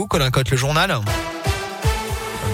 [0.00, 0.98] vous, Colin Cotte, le journal.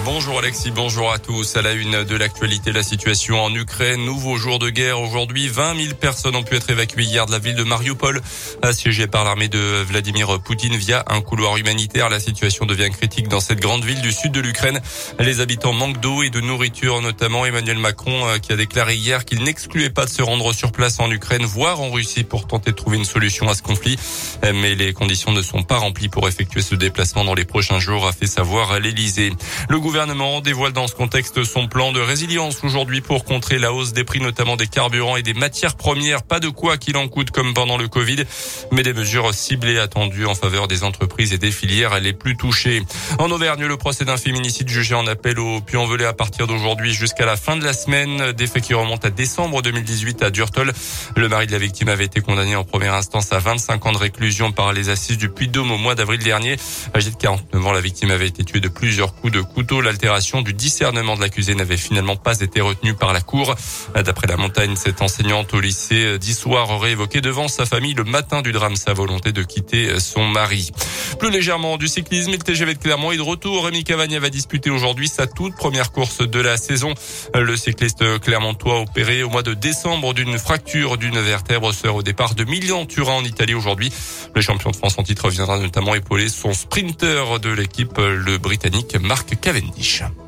[0.09, 1.57] Bonjour Alexis, bonjour à tous.
[1.57, 4.05] À la une de l'actualité, la situation en Ukraine.
[4.05, 5.49] Nouveau jour de guerre aujourd'hui.
[5.49, 8.21] 20 000 personnes ont pu être évacuées hier de la ville de Mariupol,
[8.61, 12.09] assiégée par l'armée de Vladimir Poutine via un couloir humanitaire.
[12.09, 14.79] La situation devient critique dans cette grande ville du sud de l'Ukraine.
[15.19, 19.25] Les habitants manquent d'eau et de nourriture, notamment Emmanuel Macron euh, qui a déclaré hier
[19.25, 22.71] qu'il n'excluait pas de se rendre sur place en Ukraine, voire en Russie pour tenter
[22.71, 23.97] de trouver une solution à ce conflit.
[24.41, 28.07] Mais les conditions ne sont pas remplies pour effectuer ce déplacement dans les prochains jours,
[28.07, 29.33] a fait savoir l'Elysée.
[29.67, 33.73] Le le gouvernement dévoile dans ce contexte son plan de résilience aujourd'hui pour contrer la
[33.73, 36.21] hausse des prix, notamment des carburants et des matières premières.
[36.21, 38.23] Pas de quoi qu'il en coûte comme pendant le Covid,
[38.71, 42.83] mais des mesures ciblées attendues en faveur des entreprises et des filières les plus touchées.
[43.17, 47.25] En Auvergne, le procès d'un féminicide jugé en appel au Puy-en-Velay à partir d'aujourd'hui jusqu'à
[47.25, 48.33] la fin de la semaine.
[48.33, 50.73] Des faits qui remontent à décembre 2018 à Durtol.
[51.15, 53.97] Le mari de la victime avait été condamné en première instance à 25 ans de
[53.97, 56.57] réclusion par les assises du Puy-de-Dôme au mois d'avril dernier.
[56.93, 60.41] Âgée de 49 ans, la victime avait été tuée de plusieurs coups de couteau l'altération
[60.41, 63.55] du discernement de l'accusé n'avait finalement pas été retenue par la cour.
[63.95, 68.41] D'après la montagne, cette enseignante au lycée d'Issoire aurait évoqué devant sa famille le matin
[68.41, 70.71] du drame sa volonté de quitter son mari.
[71.19, 73.65] Plus légèrement du cyclisme, le TGV de Clermont est de retour.
[73.65, 76.93] Rémi Cavagna va disputer aujourd'hui sa toute première course de la saison.
[77.33, 82.35] Le cycliste clermontois opéré au mois de décembre d'une fracture d'une vertèbre sera au départ
[82.35, 83.91] de Milan-Turin en Italie aujourd'hui.
[84.35, 88.95] Le champion de France en titre viendra notamment épauler son sprinter de l'équipe, le Britannique
[89.01, 89.66] Marc Cavendish.
[89.71, 90.26] 15.